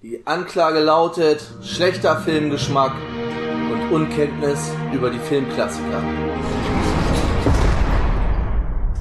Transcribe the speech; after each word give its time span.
Die 0.00 0.24
Anklage 0.28 0.78
lautet 0.78 1.44
schlechter 1.60 2.18
Filmgeschmack 2.20 2.92
und 3.72 3.92
Unkenntnis 3.92 4.70
über 4.92 5.10
die 5.10 5.18
Filmklassiker. 5.18 6.00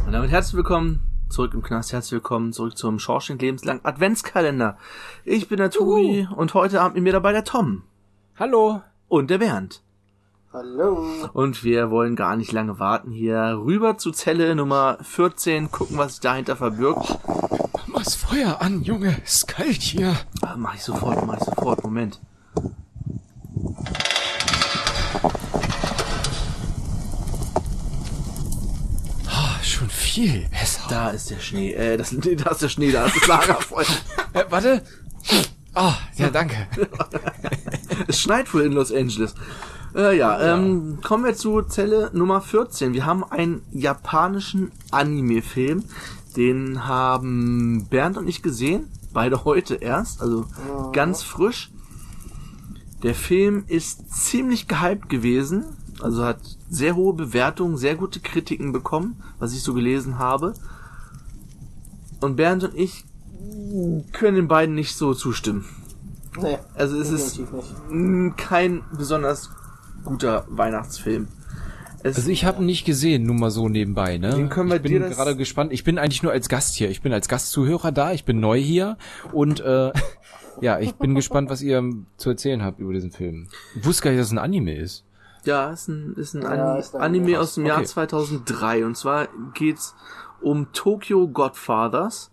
Und 0.08 0.12
damit 0.12 0.32
herzlich 0.32 0.56
willkommen 0.56 1.02
zurück 1.30 1.54
im 1.54 1.62
Knast, 1.62 1.94
herzlich 1.94 2.14
willkommen 2.14 2.52
zurück 2.52 2.80
zum 2.80 2.98
Schorschenk 2.98 3.40
lebenslang 3.44 3.80
Adventskalender. 3.84 4.80
Ich 5.24 5.48
bin 5.48 5.58
der 5.58 5.70
Tobi 5.70 6.28
und 6.36 6.56
heute 6.56 6.82
Abend 6.82 6.96
mit 6.96 7.04
mir 7.04 7.14
dabei 7.14 7.32
der 7.32 7.44
Tom. 7.44 7.84
Hallo. 8.40 8.82
Und 9.08 9.30
der 9.30 9.38
Bernd. 9.38 9.84
Hallo. 10.52 11.06
Und 11.32 11.64
wir 11.64 11.92
wollen 11.92 12.16
gar 12.16 12.36
nicht 12.36 12.52
lange 12.52 12.80
warten 12.80 13.12
hier. 13.12 13.60
Rüber 13.64 14.00
zu 14.00 14.10
Zelle 14.10 14.56
Nummer 14.56 14.98
14, 15.04 15.70
gucken, 15.70 16.00
was 16.00 16.14
sich 16.14 16.22
dahinter 16.22 16.56
verbirgt. 16.56 17.20
Das 18.08 18.16
Feuer 18.16 18.62
an, 18.62 18.84
Junge. 18.84 19.18
Ist 19.26 19.50
kalt 19.50 19.82
hier. 19.82 20.16
Ah, 20.42 20.56
mach 20.56 20.76
ich 20.76 20.82
sofort, 20.82 21.28
mach 21.28 21.40
ich 21.40 21.44
sofort. 21.44 21.84
Moment. 21.84 22.22
Oh, 29.26 29.62
schon 29.62 29.90
viel. 29.90 30.48
Besser. 30.48 30.84
Da 30.88 31.10
ist 31.10 31.32
der 31.32 31.40
Schnee. 31.40 31.74
Äh, 31.74 31.98
das, 31.98 32.16
da 32.38 32.52
ist 32.52 32.62
der 32.62 32.70
Schnee, 32.70 32.94
da 32.94 33.08
ist 33.08 33.18
das 33.18 33.28
Lagerfeuer. 33.28 33.86
Äh, 34.32 34.46
warte. 34.50 34.84
Oh, 35.76 35.94
ja, 36.16 36.30
danke. 36.30 36.66
es 38.08 38.22
schneit 38.22 38.54
wohl 38.54 38.62
in 38.62 38.72
Los 38.72 38.94
Angeles. 38.94 39.36
Äh, 39.94 40.18
ja, 40.18 40.54
ähm, 40.54 41.00
kommen 41.04 41.26
wir 41.26 41.36
zu 41.36 41.62
Zelle 41.64 42.10
Nummer 42.14 42.40
14. 42.40 42.94
Wir 42.94 43.06
haben 43.06 43.26
einen 43.26 43.64
japanischen 43.74 44.72
Anime-Film. 44.92 45.84
Den 46.36 46.86
haben 46.86 47.88
Bernd 47.90 48.18
und 48.18 48.28
ich 48.28 48.42
gesehen. 48.42 48.88
Beide 49.14 49.44
heute 49.46 49.76
erst. 49.76 50.22
Also 50.22 50.46
ganz 50.94 51.24
frisch. 51.24 51.72
Der 53.04 53.16
Film 53.16 53.64
ist 53.68 54.12
ziemlich 54.12 54.68
gehypt 54.68 55.10
gewesen. 55.10 55.66
Also 56.02 56.24
hat 56.24 56.40
sehr 56.70 56.96
hohe 56.96 57.14
Bewertungen, 57.14 57.78
sehr 57.78 57.96
gute 57.96 58.20
Kritiken 58.20 58.72
bekommen, 58.72 59.22
was 59.40 59.54
ich 59.54 59.64
so 59.64 59.74
gelesen 59.74 60.20
habe. 60.20 60.54
Und 62.22 62.36
Bernd 62.36 62.64
und 62.64 62.76
ich 62.76 63.06
können 64.12 64.36
den 64.36 64.48
beiden 64.48 64.76
nicht 64.76 64.96
so 64.96 65.14
zustimmen. 65.14 65.66
Nee, 66.40 66.58
Also 66.76 67.00
es 67.00 67.10
ist 67.12 67.40
nicht. 67.90 68.38
kein 68.38 68.84
besonders 68.96 69.50
guter 70.04 70.46
Weihnachtsfilm. 70.50 71.28
Es, 72.04 72.16
Also 72.18 72.30
ich 72.30 72.46
habe 72.46 72.62
ihn 72.62 72.66
nicht 72.68 72.86
gesehen, 72.86 73.24
nur 73.24 73.36
mal 73.36 73.50
so 73.52 73.70
nebenbei, 73.70 74.18
ne? 74.18 74.30
Den 74.36 74.50
können 74.50 74.70
wir 74.70 74.76
ich 74.78 74.82
bin 74.84 74.92
dir 74.94 75.00
das- 75.02 75.16
gerade 75.16 75.36
gespannt. 75.36 75.72
Ich 75.74 75.84
bin 75.84 75.98
eigentlich 75.98 76.24
nur 76.24 76.32
als 76.32 76.48
Gast 76.50 76.76
hier. 76.76 76.90
Ich 76.90 77.02
bin 77.02 77.12
als 77.14 77.28
Gastzuhörer 77.28 77.92
da. 77.92 78.12
Ich 78.14 78.24
bin 78.26 78.40
neu 78.40 78.60
hier 78.60 78.98
und 79.34 79.60
äh, 79.62 79.92
ja, 80.62 80.80
ich 80.80 80.94
bin 80.96 81.16
gespannt, 81.16 81.50
was 81.50 81.62
ihr 81.62 81.84
zu 82.18 82.30
erzählen 82.30 82.64
habt 82.64 82.80
über 82.80 82.94
diesen 82.94 83.12
Film. 83.12 83.48
Ich 83.76 83.86
wusste 83.86 84.04
gar 84.04 84.12
nicht, 84.12 84.20
dass 84.20 84.28
es 84.28 84.34
ein 84.34 84.38
Anime 84.40 84.76
ist. 84.76 85.04
ja, 85.44 85.72
ist 85.72 85.88
ein, 85.88 86.14
ist 86.18 86.36
ein 86.36 86.42
Ja, 86.44 86.50
Ani- 86.74 86.80
ist 86.80 86.96
ein 86.96 87.02
Anime 87.02 87.40
aus 87.40 87.56
dem 87.56 87.66
Jahr 87.66 87.78
Okay. 87.78 87.88
2003. 87.88 88.86
Und 88.86 88.96
zwar 88.98 89.28
geht's 89.54 89.96
um 90.42 90.68
Tokyo 90.74 91.28
Godfathers 91.28 92.32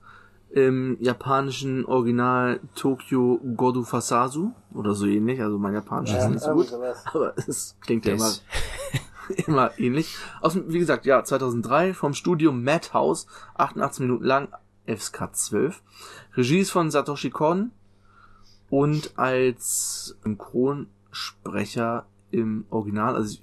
im 0.52 0.96
japanischen 1.00 1.84
Original 1.84 2.60
Tokyo 2.76 3.40
Godufasasu 3.56 4.52
oder 4.72 4.94
so 4.94 5.06
ähnlich. 5.06 5.40
Also 5.42 5.58
mein 5.58 5.74
Japanisch 5.74 6.10
ist 6.12 6.18
Ja, 6.18 6.28
nicht 6.28 6.42
so 6.44 6.52
gut, 6.52 6.72
aber 6.72 7.34
es 7.48 7.76
klingt 7.80 8.04
ja 8.06 8.12
immer. 8.14 8.30
immer 9.46 9.78
ähnlich. 9.78 10.16
Aus 10.40 10.56
wie 10.66 10.78
gesagt, 10.78 11.06
ja, 11.06 11.22
2003 11.24 11.94
vom 11.94 12.14
Studio 12.14 12.52
Madhouse, 12.52 13.26
88 13.54 14.00
Minuten 14.00 14.24
lang, 14.24 14.48
FSK 14.86 15.34
12. 15.34 15.82
Regie 16.36 16.60
ist 16.60 16.70
von 16.70 16.90
Satoshi 16.90 17.30
Kon 17.30 17.70
und 18.70 19.12
als 19.18 20.16
Synchronsprecher 20.22 22.06
im 22.30 22.66
Original, 22.70 23.14
also 23.14 23.34
ich, 23.34 23.42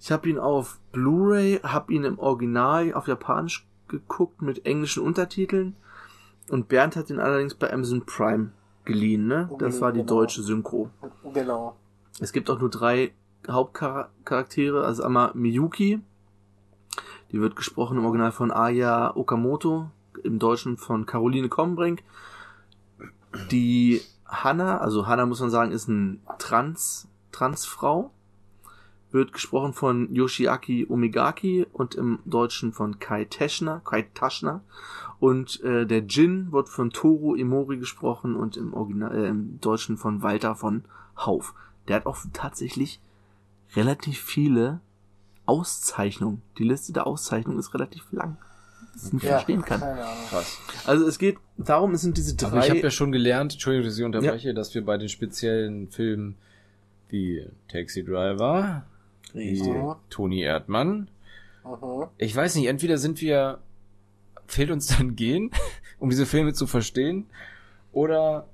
ich 0.00 0.12
habe 0.12 0.28
ihn 0.28 0.38
auf 0.38 0.78
Blu-ray, 0.92 1.60
habe 1.62 1.92
ihn 1.92 2.04
im 2.04 2.18
Original 2.18 2.94
auf 2.94 3.08
Japanisch 3.08 3.66
geguckt 3.88 4.42
mit 4.42 4.66
englischen 4.66 5.02
Untertiteln 5.02 5.76
und 6.50 6.68
Bernd 6.68 6.96
hat 6.96 7.10
ihn 7.10 7.18
allerdings 7.18 7.54
bei 7.54 7.72
Amazon 7.72 8.04
Prime 8.06 8.50
geliehen, 8.84 9.26
ne? 9.26 9.50
Das 9.58 9.80
war 9.80 9.92
die 9.92 10.00
Genau. 10.00 10.14
deutsche 10.14 10.42
Synchro. 10.42 10.90
Genau. 11.34 11.76
Es 12.20 12.32
gibt 12.32 12.48
auch 12.50 12.60
nur 12.60 12.70
drei 12.70 13.12
Hauptcharaktere, 13.48 14.84
also 14.84 15.02
einmal 15.02 15.32
Miyuki, 15.34 16.00
die 17.32 17.40
wird 17.40 17.56
gesprochen 17.56 17.98
im 17.98 18.04
Original 18.04 18.32
von 18.32 18.50
Aya 18.50 19.14
Okamoto, 19.16 19.90
im 20.22 20.38
Deutschen 20.38 20.76
von 20.76 21.06
Caroline 21.06 21.48
Kombrink. 21.48 22.02
Die 23.50 24.00
Hanna, 24.24 24.78
also 24.78 25.06
Hanna 25.06 25.26
muss 25.26 25.40
man 25.40 25.50
sagen, 25.50 25.72
ist 25.72 25.88
ein 25.88 26.22
Trans, 26.38 27.08
Transfrau, 27.32 28.10
wird 29.10 29.32
gesprochen 29.32 29.72
von 29.72 30.12
Yoshiaki 30.14 30.86
Omigaki 30.88 31.66
und 31.72 31.94
im 31.94 32.18
Deutschen 32.24 32.72
von 32.72 32.98
Kai 32.98 33.24
Teschner, 33.24 33.80
Kai 33.84 34.02
Taschner. 34.14 34.62
Und 35.18 35.62
äh, 35.62 35.86
der 35.86 36.00
Jin 36.00 36.52
wird 36.52 36.68
von 36.68 36.90
Toru 36.90 37.34
Imori 37.34 37.78
gesprochen 37.78 38.36
und 38.36 38.56
im, 38.56 38.74
Original, 38.74 39.14
äh, 39.14 39.28
im 39.28 39.60
Deutschen 39.60 39.96
von 39.96 40.22
Walter 40.22 40.54
von 40.54 40.84
Hauf. 41.16 41.54
Der 41.88 41.96
hat 41.96 42.06
auch 42.06 42.18
tatsächlich 42.32 43.00
relativ 43.74 44.20
viele 44.20 44.80
Auszeichnungen. 45.44 46.42
Die 46.58 46.64
Liste 46.64 46.92
der 46.92 47.06
Auszeichnungen 47.06 47.58
ist 47.58 47.72
relativ 47.74 48.04
lang. 48.12 48.36
Das 48.94 49.06
ich 49.06 49.12
nicht 49.12 49.22
Ja, 49.24 49.30
verstehen 49.32 49.62
kann. 49.62 49.80
Krass. 49.80 50.58
Also 50.86 51.06
es 51.06 51.18
geht 51.18 51.36
darum, 51.58 51.92
es 51.94 52.00
sind 52.00 52.16
diese 52.16 52.34
Aber 52.46 52.56
drei. 52.56 52.64
ich 52.64 52.70
habe 52.70 52.80
ja 52.80 52.90
schon 52.90 53.12
gelernt, 53.12 53.52
Entschuldigung, 53.52 53.84
dass 53.86 53.98
ich 53.98 54.04
unterbreche, 54.04 54.54
dass 54.54 54.74
wir 54.74 54.84
bei 54.84 54.96
den 54.96 55.08
speziellen 55.08 55.88
Filmen 55.90 56.36
wie 57.08 57.46
Taxi 57.68 58.04
Driver, 58.04 58.84
wie. 59.34 59.60
Toni 60.10 60.40
Erdmann, 60.42 61.08
Mhm. 61.64 62.06
ich 62.18 62.34
weiß 62.34 62.54
nicht, 62.54 62.66
entweder 62.66 62.96
sind 62.96 63.20
wir, 63.20 63.58
fehlt 64.46 64.70
uns 64.70 64.86
dann 64.86 65.16
gehen, 65.16 65.50
um 65.98 66.08
diese 66.10 66.24
Filme 66.26 66.52
zu 66.54 66.66
verstehen, 66.66 67.26
oder 67.92 68.46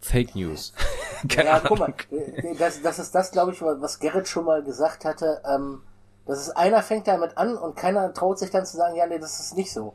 Fake 0.00 0.34
News. 0.34 0.72
Keine 1.28 1.48
ja, 1.48 1.56
Ahnung. 1.56 1.66
guck 1.68 1.78
mal, 1.78 1.94
äh, 2.10 2.54
das, 2.56 2.80
das 2.82 2.98
ist 2.98 3.14
das, 3.14 3.30
glaube 3.30 3.52
ich, 3.52 3.60
was 3.62 3.98
Gerrit 3.98 4.28
schon 4.28 4.44
mal 4.44 4.62
gesagt 4.62 5.04
hatte. 5.04 5.42
Ähm, 5.44 5.82
das 6.26 6.40
ist 6.40 6.50
einer 6.50 6.82
fängt 6.82 7.08
damit 7.08 7.36
an 7.36 7.56
und 7.56 7.76
keiner 7.76 8.12
traut 8.14 8.38
sich 8.38 8.50
dann 8.50 8.64
zu 8.66 8.76
sagen, 8.76 8.96
ja, 8.96 9.06
nee, 9.06 9.18
das 9.18 9.40
ist 9.40 9.56
nicht 9.56 9.72
so. 9.72 9.94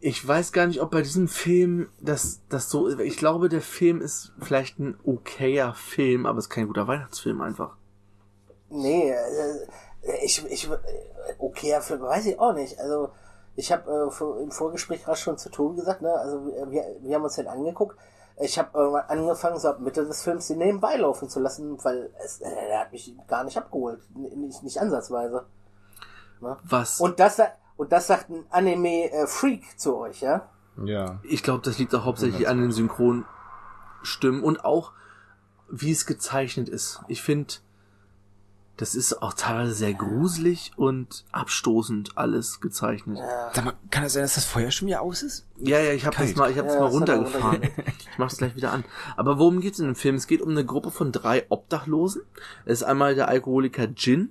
Ich 0.00 0.26
weiß 0.26 0.52
gar 0.52 0.66
nicht, 0.66 0.82
ob 0.82 0.90
bei 0.90 1.02
diesem 1.02 1.28
Film 1.28 1.88
das, 2.00 2.40
das 2.48 2.68
so 2.70 2.86
ist. 2.86 3.00
Ich 3.00 3.16
glaube, 3.16 3.48
der 3.48 3.62
Film 3.62 4.00
ist 4.00 4.32
vielleicht 4.40 4.78
ein 4.78 4.98
okayer 5.04 5.74
Film, 5.74 6.26
aber 6.26 6.38
es 6.38 6.46
ist 6.46 6.50
kein 6.50 6.66
guter 6.66 6.86
Weihnachtsfilm 6.86 7.40
einfach. 7.40 7.76
Nee, 8.68 9.10
äh, 9.10 10.24
ich, 10.24 10.44
ich, 10.50 10.68
äh, 10.70 10.76
okay, 11.38 11.78
für, 11.80 12.00
weiß 12.00 12.26
ich 12.26 12.38
auch 12.38 12.52
nicht. 12.52 12.78
Also, 12.78 13.10
ich 13.54 13.72
habe 13.72 13.90
äh, 13.90 14.42
im 14.42 14.50
Vorgespräch 14.50 15.04
gerade 15.04 15.18
schon 15.18 15.38
zu 15.38 15.50
Tobi 15.50 15.76
gesagt, 15.76 16.02
ne, 16.02 16.12
also 16.12 16.46
wir, 16.46 16.84
wir 17.00 17.14
haben 17.14 17.24
uns 17.24 17.36
den 17.36 17.48
angeguckt. 17.48 17.96
Ich 18.38 18.58
habe 18.58 18.70
irgendwann 18.74 19.06
angefangen, 19.06 19.58
so 19.58 19.68
ab 19.68 19.80
Mitte 19.80 20.04
des 20.04 20.22
Films 20.22 20.48
den 20.48 20.58
nebenbei 20.58 20.96
laufen 20.96 21.28
zu 21.28 21.40
lassen, 21.40 21.82
weil 21.82 22.10
es, 22.22 22.40
äh, 22.40 22.50
der 22.68 22.80
hat 22.80 22.92
mich 22.92 23.14
gar 23.26 23.44
nicht 23.44 23.56
abgeholt. 23.56 24.02
Nicht, 24.14 24.62
nicht 24.62 24.78
ansatzweise. 24.78 25.46
Was? 26.40 27.00
Und 27.00 27.18
das, 27.18 27.40
und 27.76 27.92
das 27.92 28.06
sagt 28.06 28.28
ein 28.28 28.44
Anime-Freak 28.50 29.78
zu 29.78 29.96
euch, 29.96 30.20
ja? 30.20 30.48
Ja. 30.84 31.18
Ich 31.22 31.42
glaube, 31.42 31.62
das 31.64 31.78
liegt 31.78 31.94
auch 31.94 32.04
hauptsächlich 32.04 32.46
an 32.46 32.60
den 32.60 32.72
Synchronstimmen 32.72 34.42
und 34.42 34.64
auch, 34.64 34.92
wie 35.70 35.92
es 35.92 36.04
gezeichnet 36.04 36.68
ist. 36.68 37.00
Ich 37.08 37.22
finde, 37.22 37.54
das 38.76 38.94
ist 38.94 39.22
auch 39.22 39.32
teilweise 39.32 39.72
sehr 39.72 39.94
gruselig 39.94 40.72
und 40.76 41.24
abstoßend 41.32 42.18
alles 42.18 42.60
gezeichnet. 42.60 43.18
Ja. 43.18 43.50
Sag 43.54 43.64
mal, 43.64 43.74
kann 43.90 44.02
das 44.02 44.12
sein, 44.12 44.22
dass 44.22 44.34
das 44.34 44.44
Feuer 44.44 44.70
schon 44.70 44.88
wieder 44.88 45.00
aus 45.00 45.22
ist? 45.22 45.46
Ja, 45.58 45.78
ja, 45.78 45.92
ich 45.92 46.04
habe 46.04 46.16
das 46.16 46.34
mal, 46.36 46.50
ich 46.50 46.58
habe 46.58 46.68
Ja, 46.68 46.74
das 46.74 46.82
mal 46.82 46.88
er 46.88 46.92
runtergefahren. 46.92 47.62
Ich 48.16 48.18
mache 48.18 48.32
es 48.32 48.38
gleich 48.38 48.56
wieder 48.56 48.72
an. 48.72 48.84
Aber 49.16 49.38
worum 49.38 49.60
geht's 49.60 49.78
in 49.78 49.86
dem 49.86 49.94
Film? 49.94 50.16
Es 50.16 50.26
geht 50.26 50.40
um 50.40 50.50
eine 50.50 50.64
Gruppe 50.64 50.90
von 50.90 51.12
drei 51.12 51.44
Obdachlosen. 51.50 52.22
Es 52.64 52.80
ist 52.80 52.82
einmal 52.82 53.14
der 53.14 53.28
Alkoholiker 53.28 53.88
Jin, 53.94 54.30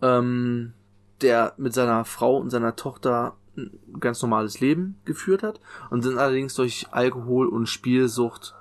ähm, 0.00 0.72
der 1.20 1.54
mit 1.56 1.74
seiner 1.74 2.04
Frau 2.04 2.38
und 2.38 2.50
seiner 2.50 2.76
Tochter 2.76 3.36
ein 3.56 3.78
ganz 4.00 4.20
normales 4.22 4.60
Leben 4.60 4.98
geführt 5.04 5.42
hat 5.42 5.60
und 5.90 6.02
sind 6.02 6.18
allerdings 6.18 6.54
durch 6.54 6.86
Alkohol 6.90 7.48
und 7.48 7.68
Spielsucht, 7.68 8.54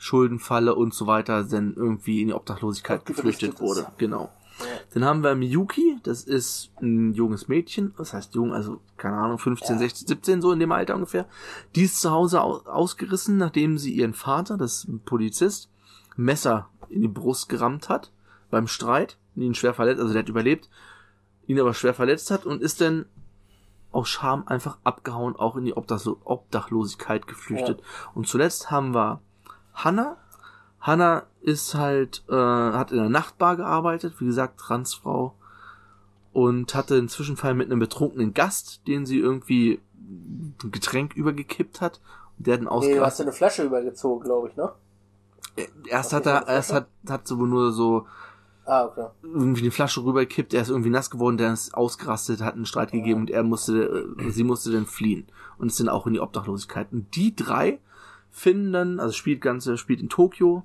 Schuldenfalle 0.00 0.74
und 0.74 0.94
so 0.94 1.06
weiter 1.06 1.44
dann 1.44 1.74
irgendwie 1.74 2.22
in 2.22 2.28
die 2.28 2.34
Obdachlosigkeit 2.34 3.04
geflüchtet 3.04 3.60
wurde. 3.60 3.80
ist. 3.80 3.98
Genau. 3.98 4.30
Dann 4.94 5.04
haben 5.04 5.22
wir 5.22 5.34
Miyuki, 5.34 5.98
das 6.02 6.24
ist 6.24 6.70
ein 6.80 7.12
junges 7.12 7.48
Mädchen, 7.48 7.92
das 7.98 8.14
heißt 8.14 8.34
jung, 8.34 8.54
also 8.54 8.80
keine 8.96 9.18
Ahnung, 9.18 9.38
15, 9.38 9.78
16, 9.78 10.08
17, 10.08 10.42
so 10.42 10.52
in 10.52 10.58
dem 10.58 10.72
Alter 10.72 10.94
ungefähr. 10.94 11.26
Die 11.74 11.82
ist 11.82 12.00
zu 12.00 12.10
Hause 12.10 12.40
au 12.40 12.62
ausgerissen, 12.64 13.36
nachdem 13.36 13.76
sie 13.76 13.92
ihren 13.92 14.14
Vater, 14.14 14.56
das 14.56 14.88
Polizist, 15.04 15.70
Messer 16.16 16.70
in 16.88 17.02
die 17.02 17.08
Brust 17.08 17.50
gerammt 17.50 17.90
hat 17.90 18.10
beim 18.50 18.68
Streit, 18.68 19.18
ihn 19.36 19.54
schwer 19.54 19.74
verletzt, 19.74 20.00
also 20.00 20.14
der 20.14 20.22
hat 20.22 20.30
überlebt, 20.30 20.70
ihn 21.46 21.60
aber 21.60 21.74
schwer 21.74 21.94
verletzt 21.94 22.30
hat 22.30 22.46
und 22.46 22.62
ist 22.62 22.80
dann 22.80 23.04
aus 23.92 24.08
Scham 24.08 24.44
einfach 24.46 24.78
abgehauen, 24.82 25.36
auch 25.36 25.56
in 25.56 25.66
die 25.66 25.76
Obdachlo 25.76 26.16
Obdachlosigkeit 26.24 27.26
geflüchtet. 27.26 27.82
Und 28.14 28.28
zuletzt 28.28 28.70
haben 28.70 28.94
wir 28.94 29.20
Hannah. 29.84 30.16
Hannah 30.80 31.24
ist 31.40 31.74
halt, 31.74 32.24
äh, 32.28 32.34
hat 32.34 32.92
in 32.92 32.98
der 32.98 33.08
Nachtbar 33.08 33.56
gearbeitet, 33.56 34.14
wie 34.18 34.26
gesagt, 34.26 34.58
Transfrau. 34.60 35.34
Und 36.32 36.74
hatte 36.74 36.96
einen 36.96 37.08
Zwischenfall 37.08 37.54
mit 37.54 37.66
einem 37.70 37.80
betrunkenen 37.80 38.34
Gast, 38.34 38.86
den 38.86 39.04
sie 39.04 39.18
irgendwie 39.18 39.80
ein 40.62 40.70
Getränk 40.70 41.14
übergekippt 41.14 41.80
hat. 41.80 42.00
Und 42.38 42.46
der 42.46 42.54
hat 42.54 42.60
einen 42.60 42.80
Nee, 42.80 42.94
du 42.94 43.04
hast 43.04 43.20
eine 43.20 43.32
Flasche 43.32 43.64
übergezogen, 43.64 44.24
glaube 44.24 44.48
ich, 44.48 44.56
ne? 44.56 44.72
Erst 45.88 46.12
Hast 46.12 46.26
hat 46.26 46.26
er, 46.26 46.48
erst 46.48 46.72
hat, 46.72 46.86
hat 47.08 47.26
so 47.26 47.34
nur 47.34 47.72
so 47.72 48.06
Ah, 48.64 48.84
okay. 48.84 49.06
irgendwie 49.22 49.62
eine 49.62 49.70
Flasche 49.72 50.04
rüberkippt, 50.04 50.54
er 50.54 50.62
ist 50.62 50.68
irgendwie 50.68 50.90
nass 50.90 51.10
geworden, 51.10 51.36
der 51.38 51.52
ist 51.52 51.74
ausgerastet, 51.74 52.40
hat 52.40 52.54
einen 52.54 52.66
Streit 52.66 52.92
gegeben 52.92 53.22
und 53.22 53.30
er 53.30 53.42
musste, 53.42 54.06
äh, 54.18 54.30
sie 54.30 54.44
musste 54.44 54.70
dann 54.70 54.86
fliehen 54.86 55.26
und 55.58 55.68
ist 55.68 55.80
dann 55.80 55.88
auch 55.88 56.06
in 56.06 56.12
die 56.12 56.20
Obdachlosigkeit. 56.20 56.92
Und 56.92 57.16
die 57.16 57.34
drei 57.34 57.80
finden 58.30 59.00
also 59.00 59.12
spielt 59.12 59.40
Ganze, 59.40 59.76
spielt 59.76 60.00
in 60.00 60.08
Tokio, 60.08 60.64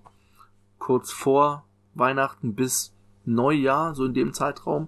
kurz 0.79 1.11
vor 1.11 1.65
Weihnachten 1.93 2.55
bis 2.55 2.93
Neujahr, 3.25 3.95
so 3.95 4.05
in 4.05 4.13
dem 4.13 4.33
Zeitraum. 4.33 4.87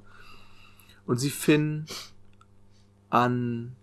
Und 1.06 1.18
sie 1.18 1.30
finden 1.30 1.86
an 3.10 3.76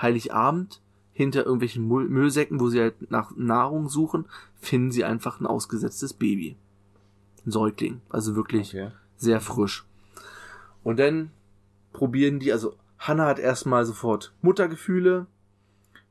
Heiligabend 0.00 0.80
hinter 1.12 1.44
irgendwelchen 1.44 1.88
Müll- 1.88 2.08
Müllsäcken, 2.08 2.60
wo 2.60 2.68
sie 2.68 2.80
halt 2.80 3.10
nach 3.10 3.34
Nahrung 3.36 3.88
suchen, 3.88 4.26
finden 4.60 4.92
sie 4.92 5.04
einfach 5.04 5.40
ein 5.40 5.46
ausgesetztes 5.46 6.12
Baby. 6.12 6.56
Ein 7.44 7.50
Säugling. 7.50 8.00
Also 8.08 8.36
wirklich 8.36 8.68
Okay. 8.68 8.92
sehr 9.16 9.40
frisch. 9.40 9.84
Und 10.84 10.98
dann 11.00 11.30
probieren 11.92 12.38
die, 12.38 12.52
also 12.52 12.76
Hannah 12.98 13.26
hat 13.26 13.38
erstmal 13.40 13.84
sofort 13.84 14.32
Muttergefühle, 14.42 15.26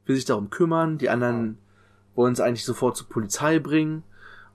will 0.07 0.15
sich 0.15 0.25
darum 0.25 0.49
kümmern, 0.49 0.97
die 0.97 1.09
anderen 1.09 1.57
wollen 2.15 2.33
es 2.33 2.39
eigentlich 2.39 2.65
sofort 2.65 2.97
zur 2.97 3.07
Polizei 3.07 3.59
bringen 3.59 4.03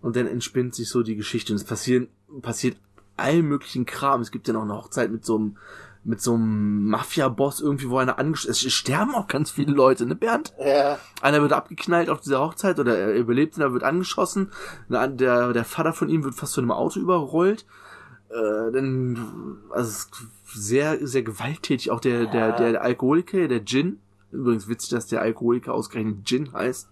und 0.01 0.17
dann 0.17 0.27
entspinnt 0.27 0.75
sich 0.75 0.89
so 0.89 1.03
die 1.03 1.17
Geschichte 1.17 1.53
und 1.53 1.57
es 1.57 1.65
passieren, 1.65 2.09
passiert 2.43 2.77
allen 3.17 3.47
möglichen 3.47 3.87
Kram. 3.87 4.21
Es 4.21 4.31
gibt 4.31 4.49
ja 4.49 4.55
noch 4.55 4.63
eine 4.63 4.75
Hochzeit 4.75 5.11
mit 5.11 5.25
so 5.25 5.37
einem 5.37 5.57
mit 6.05 6.21
so 6.21 6.35
einem 6.35 6.89
Mafia-Boss 6.89 7.61
irgendwie, 7.61 7.89
wo 7.89 7.99
einer 7.99 8.19
angestellt 8.19 8.57
Es 8.57 8.73
sterben 8.73 9.15
auch 9.15 9.29
ganz 9.29 9.53
viele 9.53 9.73
Leute, 9.73 10.05
ne, 10.05 10.17
Bernd? 10.17 10.53
Ja, 10.59 10.99
Einer 11.21 11.43
wird 11.43 11.53
abgeknallt 11.53 12.11
auf 12.11 12.21
dieser 12.21 12.41
Hochzeit 12.41 12.81
oder 12.81 12.99
er 12.99 13.15
überlebt 13.15 13.57
und 13.57 13.63
er 13.63 13.73
wird 13.73 13.85
angeschossen. 13.85 14.51
Der, 14.89 15.53
der 15.53 15.65
Vater 15.65 15.93
von 15.93 16.09
ihm 16.09 16.25
wird 16.25 16.35
fast 16.35 16.57
von 16.57 16.65
einem 16.65 16.73
Auto 16.73 16.99
überrollt. 16.99 17.67
Äh, 18.31 18.73
dann, 18.73 19.61
also 19.71 19.91
es 19.91 19.99
ist 19.99 20.11
sehr, 20.55 21.07
sehr 21.07 21.23
gewalttätig. 21.23 21.91
Auch 21.93 22.01
der, 22.01 22.27
der, 22.27 22.57
der 22.57 22.83
Alkoholiker, 22.83 23.47
der 23.47 23.65
Gin. 23.65 24.01
Übrigens 24.33 24.67
witzig, 24.69 24.91
dass 24.91 25.07
der 25.07 25.21
Alkoholiker 25.21 25.73
ausgerechnet 25.75 26.25
Gin 26.25 26.53
heißt. 26.53 26.89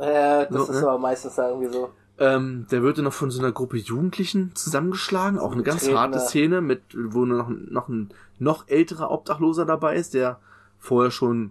ja 0.00 0.44
das 0.46 0.66
So, 0.66 0.72
ist 0.72 0.80
ne? 0.80 0.88
aber 0.88 0.98
meistens 0.98 1.36
irgendwie 1.36 1.72
so. 1.72 1.90
Ähm, 2.16 2.66
der 2.70 2.82
wird 2.82 2.96
dann 2.98 3.04
noch 3.06 3.12
von 3.12 3.30
so 3.32 3.40
einer 3.42 3.50
Gruppe 3.50 3.76
Jugendlichen 3.76 4.54
zusammengeschlagen. 4.54 5.38
Auch 5.40 5.52
eine 5.52 5.64
ganz 5.64 5.80
Getreten, 5.80 5.98
harte. 5.98 6.20
Szene, 6.20 6.60
mit, 6.60 6.82
wo 6.94 7.24
noch, 7.24 7.48
noch 7.48 7.88
ein 7.88 8.10
noch 8.38 8.68
älterer 8.68 9.10
Obdachloser 9.10 9.64
dabei 9.66 9.96
ist, 9.96 10.14
der 10.14 10.38
vorher 10.78 11.10
schon 11.10 11.50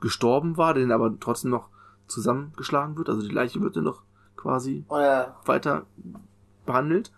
gestorben 0.00 0.56
war, 0.56 0.74
den 0.74 0.90
aber 0.90 1.14
trotzdem 1.20 1.52
noch 1.52 1.68
zusammengeschlagen 2.08 2.96
wird. 2.98 3.08
Also 3.08 3.22
die 3.22 3.32
Leiche 3.34 3.60
wird 3.60 3.76
dann 3.76 3.84
noch 3.84 4.02
quasi 4.36 4.84
Ja, 4.90 5.36
weiter 5.44 5.86
behandelt. 6.64 7.12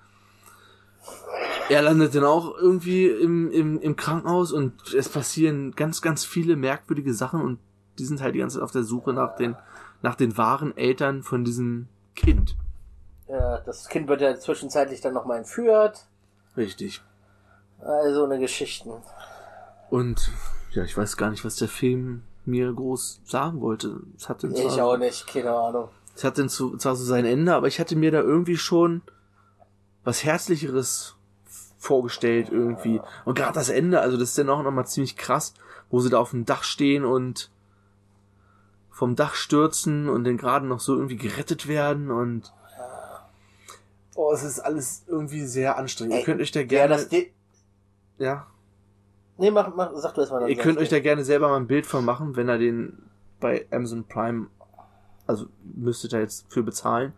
Er 1.68 1.82
landet 1.82 2.14
dann 2.14 2.24
auch 2.24 2.56
irgendwie 2.56 3.06
im, 3.06 3.50
im, 3.50 3.78
im 3.80 3.96
Krankenhaus 3.96 4.52
und 4.52 4.94
es 4.94 5.08
passieren 5.08 5.72
ganz, 5.72 6.00
ganz 6.00 6.24
viele 6.24 6.56
merkwürdige 6.56 7.12
Sachen 7.12 7.42
und 7.42 7.58
die 7.98 8.04
sind 8.04 8.22
halt 8.22 8.34
die 8.34 8.38
ganze 8.38 8.56
Zeit 8.56 8.64
auf 8.64 8.70
der 8.72 8.84
Suche 8.84 9.12
nach 9.12 9.36
den, 9.36 9.54
nach 10.02 10.14
den 10.14 10.36
wahren 10.38 10.76
Eltern 10.76 11.22
von 11.22 11.44
diesem 11.44 11.88
Kind. 12.14 12.56
ja, 13.28 13.58
das 13.60 13.88
Kind 13.88 14.08
wird 14.08 14.20
ja 14.22 14.38
zwischenzeitlich 14.38 15.00
dann 15.00 15.12
nochmal 15.14 15.38
entführt. 15.38 16.06
Richtig. 16.56 17.02
Also 17.80 18.24
eine 18.24 18.38
Geschichten. 18.38 18.90
Und 19.90 20.30
ja, 20.72 20.82
ich 20.84 20.96
weiß 20.96 21.16
gar 21.16 21.30
nicht, 21.30 21.44
was 21.44 21.56
der 21.56 21.68
Film 21.68 22.22
mir 22.44 22.72
groß 22.72 23.20
sagen 23.24 23.60
wollte. 23.60 24.00
Es 24.16 24.28
hat 24.28 24.42
dann 24.42 24.52
Ich 24.54 24.66
zwar, 24.68 24.86
auch 24.86 24.96
nicht, 24.96 25.26
keine 25.26 25.50
Ahnung. 25.54 25.88
es 26.16 26.24
hat 26.24 26.38
dann 26.38 26.48
zu, 26.48 26.76
zwar 26.78 26.96
so 26.96 27.04
sein 27.04 27.24
Ende, 27.26 27.54
aber 27.54 27.66
ich 27.68 27.78
hatte 27.78 27.94
mir 27.94 28.10
da 28.10 28.20
irgendwie 28.20 28.56
schon 28.56 29.02
was 30.04 30.24
Herzlicheres 30.24 31.14
vorgestellt 31.78 32.48
irgendwie. 32.50 33.00
Und 33.24 33.36
gerade 33.36 33.54
das 33.54 33.68
Ende, 33.68 34.00
also 34.00 34.16
das 34.16 34.30
ist 34.30 34.38
dann 34.38 34.50
auch 34.50 34.62
nochmal 34.62 34.86
ziemlich 34.86 35.16
krass, 35.16 35.54
wo 35.90 36.00
sie 36.00 36.10
da 36.10 36.18
auf 36.18 36.30
dem 36.30 36.44
Dach 36.44 36.64
stehen 36.64 37.04
und 37.04 37.50
vom 38.90 39.14
Dach 39.14 39.34
stürzen 39.34 40.08
und 40.08 40.24
dann 40.24 40.36
gerade 40.36 40.66
noch 40.66 40.80
so 40.80 40.94
irgendwie 40.94 41.16
gerettet 41.16 41.68
werden 41.68 42.10
und 42.10 42.52
oh, 44.16 44.32
es 44.32 44.42
ist 44.42 44.58
alles 44.58 45.04
irgendwie 45.06 45.46
sehr 45.46 45.78
anstrengend. 45.78 46.14
Ey, 46.14 46.20
Ihr 46.20 46.24
könnt 46.24 46.40
euch 46.40 46.50
da 46.50 46.60
Ja, 46.60 46.66
gerne, 46.66 46.94
das 46.96 47.08
De 47.08 47.30
ja, 48.18 48.48
Nee, 49.38 49.52
mach, 49.52 49.74
mach, 49.74 49.92
sag 49.94 50.14
du 50.14 50.20
erst 50.20 50.32
mal. 50.32 50.40
dann 50.40 50.48
Ihr 50.48 50.56
könnt 50.56 50.78
ich 50.78 50.82
euch 50.82 50.88
da 50.88 50.98
gerne 50.98 51.24
selber 51.24 51.48
mal 51.48 51.56
ein 51.56 51.68
Bild 51.68 51.86
von 51.86 52.04
machen, 52.04 52.34
wenn 52.34 52.48
er 52.48 52.58
den 52.58 52.98
bei 53.38 53.66
Amazon 53.70 54.04
Prime, 54.04 54.48
also 55.28 55.46
müsstet 55.62 56.12
ihr 56.12 56.20
jetzt 56.20 56.52
für 56.52 56.64
bezahlen. 56.64 57.12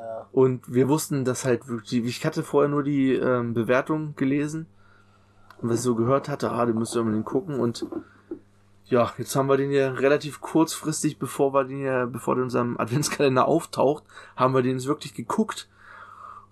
Ja. 0.00 0.26
Und 0.32 0.72
wir 0.72 0.88
wussten, 0.88 1.24
dass 1.24 1.44
halt 1.44 1.68
wirklich, 1.68 2.04
ich 2.04 2.24
hatte 2.24 2.42
vorher 2.42 2.70
nur 2.70 2.82
die 2.82 3.12
ähm, 3.12 3.52
Bewertung 3.52 4.14
gelesen 4.16 4.66
und 5.60 5.68
was 5.68 5.78
ich 5.78 5.82
so 5.82 5.94
gehört 5.94 6.28
hatte, 6.28 6.50
ah, 6.50 6.64
den 6.64 6.78
müsst 6.78 6.96
ihr 6.96 7.02
unbedingt 7.02 7.26
gucken 7.26 7.60
und 7.60 7.86
ja, 8.86 9.12
jetzt 9.18 9.36
haben 9.36 9.48
wir 9.48 9.58
den 9.58 9.70
ja 9.70 9.92
relativ 9.92 10.40
kurzfristig, 10.40 11.18
bevor 11.18 11.52
wir 11.52 11.64
den 11.64 11.82
ja, 11.82 12.06
bevor 12.06 12.34
der 12.34 12.42
in 12.42 12.44
unserem 12.46 12.78
Adventskalender 12.78 13.46
auftaucht, 13.46 14.04
haben 14.36 14.54
wir 14.54 14.62
den 14.62 14.78
jetzt 14.78 14.88
wirklich 14.88 15.14
geguckt 15.14 15.68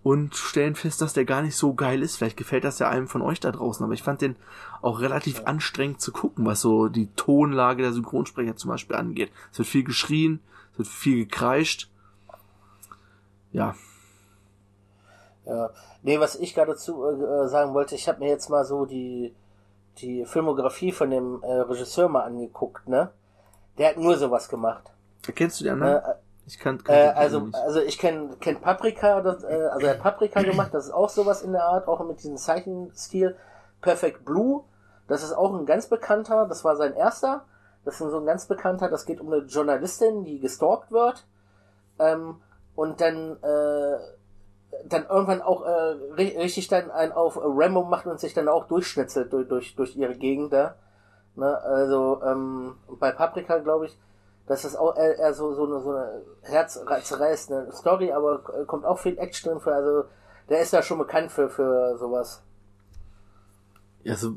und 0.03 0.37
stellen 0.37 0.75
fest, 0.75 1.01
dass 1.01 1.15
der 1.15 1.25
gar 1.25 1.43
nicht 1.43 1.57
so 1.57 1.75
geil 1.75 2.03
ist. 2.03 2.17
Vielleicht 2.17 2.37
gefällt 2.37 2.65
das 2.65 2.79
ja 2.79 2.89
einem 2.89 3.09
von 3.09 3.23
euch 3.23 3.41
da 3.41 3.51
draußen, 3.51 3.83
aber 3.83 3.95
ich 3.95 4.03
fand 4.03 4.21
den 4.21 4.37
auch 4.83 5.01
relativ 5.01 5.43
anstrengend 5.47 6.01
zu 6.01 6.13
gucken, 6.13 6.45
was 6.45 6.61
so 6.61 6.89
die 6.89 7.09
Tonlage 7.17 7.83
der 7.83 7.93
Synchronsprecher 7.93 8.57
zum 8.57 8.71
Beispiel 8.71 8.97
angeht. 8.97 9.33
Es 9.53 9.59
wird 9.59 9.69
viel 9.69 9.85
geschrien, 9.85 10.41
es 10.73 10.79
wird 10.79 10.89
viel 10.89 11.17
gekreischt. 11.25 11.91
Ja, 13.53 13.75
Ja. 15.45 15.71
Nee, 16.03 16.21
was 16.21 16.37
ich 16.37 16.55
gerade 16.55 16.73
dazu 16.73 17.05
äh, 17.07 17.49
sagen 17.49 17.75
wollte, 17.75 17.95
ich 17.95 18.09
habe 18.09 18.19
mir 18.21 18.29
jetzt 18.29 18.51
mal 18.51 18.65
so 18.65 18.85
die, 18.85 19.35
die 19.99 20.25
Filmografie 20.27 20.93
von 20.93 21.11
dem 21.11 21.43
äh, 21.43 21.53
Regisseur 21.53 22.09
mal 22.09 22.25
angeguckt, 22.25 22.87
ne? 22.89 23.11
Der 23.79 23.91
hat 23.91 23.97
nur 23.97 24.17
sowas 24.17 24.49
gemacht. 24.49 24.91
Kennst 25.35 25.61
du 25.61 25.65
die 25.65 25.71
anderen? 25.71 25.95
Ne? 25.95 26.17
Ich 26.47 26.59
kann, 26.59 26.83
kann 26.83 26.95
Äh, 26.95 27.09
also, 27.09 27.41
nicht. 27.41 27.55
also 27.55 27.81
ich 27.81 27.99
kenne 27.99 28.37
kenn 28.41 28.61
Paprika, 28.61 29.21
das, 29.21 29.43
äh, 29.45 29.69
also 29.73 29.87
er 29.87 29.95
hat 29.95 30.01
Paprika 30.03 30.43
gemacht, 30.43 30.73
das 30.73 30.87
ist 30.87 30.93
auch 30.93 31.09
sowas 31.09 31.43
in 31.43 31.53
der 31.53 31.65
Art, 31.65 31.89
auch 31.89 32.05
mit 32.07 32.19
diesem 32.19 32.37
Zeichenstil. 32.37 33.37
Perfect 33.81 34.25
Blue, 34.25 34.65
das 35.07 35.23
ist 35.23 35.33
auch 35.33 35.55
ein 35.55 35.65
ganz 35.67 35.87
bekannter, 35.87 36.47
das 36.47 36.65
war 36.65 36.77
sein 36.77 36.95
erster. 36.95 37.45
Das 37.85 38.01
ist 38.01 38.11
so 38.11 38.19
ein 38.19 38.27
ganz 38.27 38.47
bekannter, 38.47 38.89
das 38.89 39.07
geht 39.07 39.21
um 39.21 39.33
eine 39.33 39.43
Journalistin, 39.45 40.25
die 40.25 40.41
gestalkt 40.41 40.91
wird. 40.91 41.27
Ähm, 41.99 42.37
und 42.79 43.01
dann, 43.01 43.37
äh, 43.43 43.99
dann 44.85 45.07
irgendwann 45.07 45.43
auch 45.43 45.67
äh, 45.67 45.97
ri- 46.17 46.39
richtig 46.39 46.69
dann 46.69 46.93
ein 46.93 47.11
auf 47.11 47.37
Rambo 47.37 47.83
macht 47.83 48.07
und 48.07 48.21
sich 48.21 48.35
dann 48.35 48.47
auch 48.47 48.69
durchschnitzelt 48.69 49.33
durch, 49.33 49.49
durch, 49.49 49.75
durch 49.75 49.97
ihre 49.97 50.15
Gegend 50.15 50.53
da. 50.53 50.77
Ne? 51.35 51.59
Also 51.59 52.23
ähm, 52.25 52.77
bei 53.01 53.11
Paprika 53.11 53.59
glaube 53.59 53.87
ich, 53.87 53.99
das 54.47 54.65
ist 54.65 54.77
auch 54.77 54.97
eher, 54.97 55.35
so, 55.35 55.55
so 55.55 55.67
eine, 55.67 55.81
so 55.81 55.91
eine 55.91 56.23
herzzerreißende 56.43 57.73
Story, 57.73 58.13
aber 58.13 58.39
kommt 58.67 58.85
auch 58.85 59.01
viel 59.01 59.19
Action 59.19 59.51
drin 59.51 59.61
für, 59.61 59.75
also 59.75 60.05
der 60.49 60.61
ist 60.61 60.73
ja 60.73 60.81
schon 60.81 60.99
bekannt 60.99 61.33
für, 61.33 61.51
für 61.51 61.99
sowas. 61.99 62.45
Ja, 64.05 64.15
so, 64.15 64.37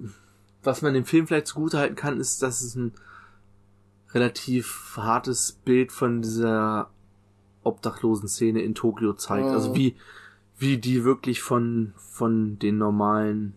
was 0.64 0.82
man 0.82 0.96
dem 0.96 1.06
Film 1.06 1.28
vielleicht 1.28 1.46
zugute 1.46 1.78
halten 1.78 1.96
kann, 1.96 2.20
ist, 2.20 2.42
dass 2.42 2.62
es 2.62 2.74
ein 2.74 2.96
relativ 4.16 4.98
hartes 4.98 5.52
Bild 5.52 5.92
von 5.92 6.24
dieser 6.24 6.90
obdachlosen 7.64 8.28
Szene 8.28 8.62
in 8.62 8.76
Tokio 8.76 9.14
zeigt. 9.14 9.48
Mhm. 9.48 9.54
Also 9.54 9.76
wie, 9.76 9.96
wie 10.58 10.78
die 10.78 11.04
wirklich 11.04 11.42
von, 11.42 11.94
von 11.98 12.60
den 12.60 12.78
normalen 12.78 13.54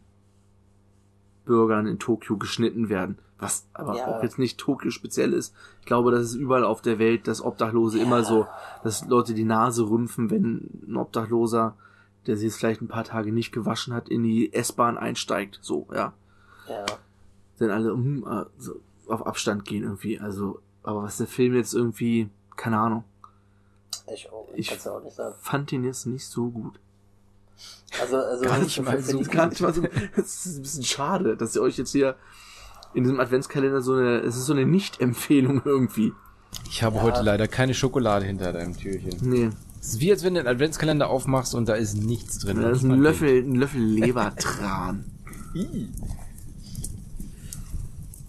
Bürgern 1.44 1.87
in 1.87 1.99
Tokio 1.99 2.37
geschnitten 2.37 2.88
werden. 2.88 3.18
Was 3.38 3.66
aber 3.75 3.96
Ja. 3.96 4.06
auch 4.06 4.23
jetzt 4.23 4.38
nicht 4.38 4.58
Tokio 4.58 4.90
speziell 4.90 5.32
ist. 5.32 5.54
Ich 5.80 5.87
glaube, 5.87 6.11
das 6.11 6.23
ist 6.26 6.34
überall 6.34 6.64
auf 6.64 6.80
der 6.80 6.99
Welt, 6.99 7.28
dass 7.28 7.42
Obdachlose 7.44 7.99
immer 7.99 8.25
so, 8.25 8.46
dass 8.82 9.06
Leute 9.06 9.34
die 9.34 9.44
Nase 9.44 9.88
rümpfen, 9.88 10.30
wenn 10.30 10.70
ein 10.88 10.96
Obdachloser, 10.96 11.76
der 12.26 12.37
sich 12.37 12.46
jetzt 12.46 12.56
vielleicht 12.56 12.80
ein 12.80 12.88
paar 12.88 13.04
Tage 13.04 13.32
nicht 13.32 13.52
gewaschen 13.52 13.92
hat, 13.92 14.08
in 14.08 14.23
die 14.23 14.52
S-Bahn 14.52 14.96
einsteigt. 14.96 15.58
So, 15.61 15.87
ja. 15.92 16.14
Ja. 16.68 16.87
Dann 17.58 17.70
alle 17.70 17.92
hm, 17.92 18.25
äh, 18.26 18.44
so 18.56 18.80
auf 19.06 19.26
Abstand 19.26 19.64
gehen 19.66 19.82
irgendwie. 19.82 20.18
Also, 20.18 20.61
aber 20.82 21.02
was 21.02 21.18
der 21.18 21.26
Film 21.26 21.54
jetzt 21.54 21.75
irgendwie, 21.75 22.30
keine 22.56 22.78
Ahnung, 22.78 23.04
Ich, 24.14 24.30
auch, 24.32 24.48
Ich- 24.54 24.68
kannst 24.68 24.86
du 24.86 24.90
auch 24.90 25.02
nicht 25.02 25.16
sagen. 25.16 25.34
fand 25.40 25.72
ihn 25.72 25.84
jetzt 25.84 26.06
nicht 26.06 26.26
so 26.26 26.50
gut. 26.50 26.78
Also, 28.00 28.16
also 28.16 28.44
Gar 28.44 28.58
nicht 28.58 28.82
mal 28.82 29.00
so 29.00 29.12
die- 29.12 29.18
Das 29.18 29.26
ist 29.28 29.32
gar 29.32 29.46
nicht 29.48 29.60
mal 29.60 29.72
so, 29.74 29.82
das 30.16 30.46
ist 30.46 30.56
ein 30.58 30.62
bisschen 30.62 30.84
schade, 30.84 31.36
dass 31.36 31.54
ihr 31.54 31.62
euch 31.62 31.76
jetzt 31.78 31.92
hier 31.92 32.16
in 32.94 33.04
diesem 33.04 33.20
Adventskalender 33.20 33.80
so 33.82 33.92
eine, 33.94 34.18
es 34.20 34.36
ist 34.36 34.46
so 34.46 34.52
eine 34.52 34.66
Nicht-Empfehlung 34.66 35.62
irgendwie. 35.64 36.12
Ich 36.68 36.82
habe 36.82 36.96
Ja. 36.96 37.02
heute 37.02 37.22
leider 37.22 37.46
keine 37.48 37.74
Schokolade 37.74 38.24
hinter 38.26 38.52
deinem 38.52 38.76
Türchen. 38.76 39.16
Nee, 39.22 39.50
Es 39.80 39.88
ist 39.94 40.00
wie, 40.00 40.10
als 40.12 40.22
wenn 40.24 40.34
du 40.34 40.40
den 40.42 40.48
Adventskalender 40.48 41.08
aufmachst 41.10 41.54
und 41.54 41.68
da 41.68 41.74
ist 41.74 41.94
nichts 41.94 42.38
drin. 42.38 42.60
da 42.62 42.70
ist 42.70 42.82
ein 42.82 42.90
Löffel, 43.00 43.42
ein 43.42 43.54
Löffel 43.56 43.80
Lebertran. 43.82 45.04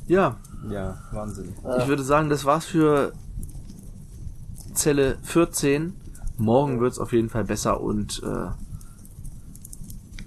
Ja, 0.08 0.38
Ja, 0.70 0.98
Wahnsinn. 1.12 1.54
ich 1.80 1.88
würde 1.88 2.04
sagen, 2.04 2.30
das 2.30 2.46
war's 2.46 2.66
für 2.66 3.14
Zelle 4.76 5.18
14. 5.24 5.94
Morgen 6.38 6.80
wird's 6.82 7.00
auf 7.00 7.14
jeden 7.14 7.30
Fall 7.30 7.46
besser 7.46 7.82
und 7.82 8.22
äh, 8.24 8.48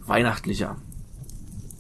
weihnachtlicher. 0.07 0.77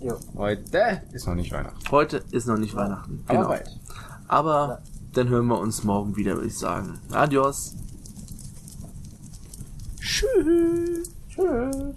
Jo. 0.00 0.16
Heute 0.36 1.02
ist 1.12 1.26
noch 1.26 1.34
nicht 1.34 1.50
Weihnachten. 1.50 1.90
Heute 1.90 2.22
ist 2.30 2.46
noch 2.46 2.58
nicht 2.58 2.74
Weihnachten. 2.74 3.24
Aber 3.26 3.36
Genau. 3.38 3.48
bald. 3.48 3.80
Aber 4.28 4.82
dann 5.12 5.28
hören 5.28 5.46
wir 5.46 5.58
uns 5.58 5.82
morgen 5.84 6.16
wieder, 6.16 6.34
würde 6.34 6.46
ich 6.48 6.58
sagen. 6.58 6.98
Adios. 7.10 7.74
Tschüss. 10.00 11.10
Tschüss. 11.28 11.94